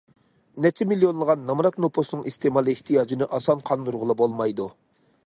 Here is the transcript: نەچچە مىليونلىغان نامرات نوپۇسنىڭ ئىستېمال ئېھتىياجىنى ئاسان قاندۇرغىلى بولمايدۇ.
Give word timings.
نەچچە 0.65 0.85
مىليونلىغان 0.93 1.43
نامرات 1.49 1.77
نوپۇسنىڭ 1.85 2.23
ئىستېمال 2.31 2.71
ئېھتىياجىنى 2.73 3.29
ئاسان 3.39 3.63
قاندۇرغىلى 3.69 4.17
بولمايدۇ. 4.23 4.71